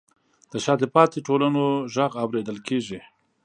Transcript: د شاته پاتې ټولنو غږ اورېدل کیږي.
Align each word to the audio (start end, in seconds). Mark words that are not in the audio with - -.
د 0.51 0.53
شاته 0.65 0.87
پاتې 0.95 1.19
ټولنو 1.27 1.63
غږ 1.93 2.11
اورېدل 2.23 2.57
کیږي. 2.67 2.99